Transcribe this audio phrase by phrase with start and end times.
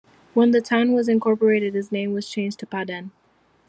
[0.33, 3.11] When the town was incorporated its name was changed to Paden.